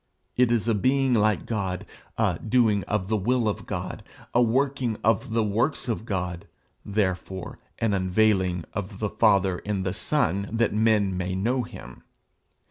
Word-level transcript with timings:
It 0.35 0.51
is 0.51 0.67
a 0.67 0.73
being 0.73 1.13
like 1.13 1.45
God, 1.45 1.85
a 2.17 2.39
doing 2.39 2.83
of 2.85 3.07
the 3.07 3.15
will 3.17 3.47
of 3.47 3.67
God, 3.67 4.01
a 4.33 4.41
working 4.41 4.97
of 5.03 5.29
the 5.29 5.43
works 5.43 5.87
of 5.87 6.05
God, 6.07 6.47
therefore 6.83 7.59
an 7.77 7.93
unveiling 7.93 8.63
of 8.73 8.97
the 8.97 9.11
Father 9.11 9.59
in 9.59 9.83
the 9.83 9.93
Son, 9.93 10.49
that 10.51 10.73
men 10.73 11.15
may 11.15 11.35
know 11.35 11.61
him. 11.61 12.01